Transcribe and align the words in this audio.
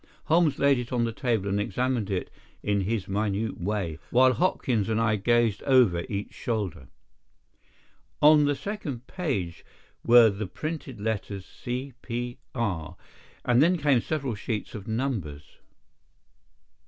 Holmes 0.23 0.57
laid 0.57 0.79
it 0.79 0.91
on 0.91 1.03
the 1.03 1.11
table 1.11 1.47
and 1.47 1.59
examined 1.61 2.09
it 2.09 2.31
in 2.63 2.81
his 2.81 3.07
minute 3.07 3.61
way, 3.61 3.99
while 4.09 4.33
Hopkins 4.33 4.89
and 4.89 4.99
I 4.99 5.15
gazed 5.15 5.61
over 5.61 6.05
each 6.09 6.33
shoulder. 6.33 6.87
On 8.19 8.45
the 8.45 8.55
second 8.55 9.05
page 9.05 9.63
were 10.03 10.31
the 10.31 10.47
printed 10.47 10.99
letters 10.99 11.45
"C.P.R.," 11.45 12.95
and 13.45 13.61
then 13.61 13.77
came 13.77 14.01
several 14.01 14.33
sheets 14.33 14.73
of 14.73 14.87
numbers. 14.87 15.59